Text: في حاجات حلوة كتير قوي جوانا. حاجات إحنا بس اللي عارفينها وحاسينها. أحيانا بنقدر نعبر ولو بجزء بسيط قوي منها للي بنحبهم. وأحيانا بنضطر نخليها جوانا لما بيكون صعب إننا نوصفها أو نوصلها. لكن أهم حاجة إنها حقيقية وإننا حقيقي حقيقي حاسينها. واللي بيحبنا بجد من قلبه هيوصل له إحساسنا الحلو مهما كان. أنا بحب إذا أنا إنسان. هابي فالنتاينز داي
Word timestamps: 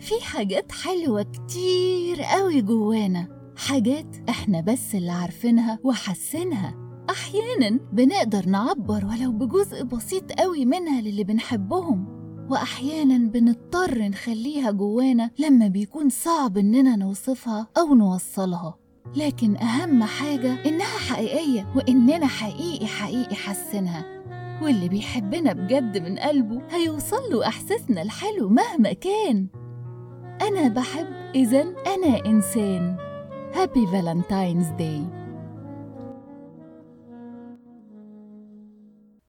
في 0.00 0.14
حاجات 0.24 0.72
حلوة 0.72 1.22
كتير 1.22 2.22
قوي 2.22 2.62
جوانا. 2.62 3.28
حاجات 3.56 4.16
إحنا 4.28 4.60
بس 4.60 4.94
اللي 4.94 5.10
عارفينها 5.12 5.78
وحاسينها. 5.84 6.74
أحيانا 7.10 7.80
بنقدر 7.92 8.46
نعبر 8.46 9.04
ولو 9.04 9.32
بجزء 9.32 9.84
بسيط 9.84 10.32
قوي 10.32 10.64
منها 10.64 11.00
للي 11.00 11.24
بنحبهم. 11.24 12.18
وأحيانا 12.50 13.18
بنضطر 13.18 13.98
نخليها 13.98 14.70
جوانا 14.70 15.30
لما 15.38 15.68
بيكون 15.68 16.08
صعب 16.08 16.58
إننا 16.58 16.96
نوصفها 16.96 17.66
أو 17.78 17.94
نوصلها. 17.94 18.78
لكن 19.16 19.56
أهم 19.56 20.02
حاجة 20.02 20.64
إنها 20.66 20.98
حقيقية 21.08 21.72
وإننا 21.76 22.26
حقيقي 22.26 22.86
حقيقي 22.86 23.34
حاسينها. 23.34 24.04
واللي 24.62 24.88
بيحبنا 24.88 25.52
بجد 25.52 25.98
من 25.98 26.18
قلبه 26.18 26.62
هيوصل 26.70 27.30
له 27.30 27.46
إحساسنا 27.46 28.02
الحلو 28.02 28.48
مهما 28.48 28.92
كان. 28.92 29.46
أنا 30.42 30.68
بحب 30.68 31.06
إذا 31.34 31.60
أنا 31.62 32.26
إنسان. 32.26 32.96
هابي 33.54 33.86
فالنتاينز 33.86 34.66
داي 34.68 35.02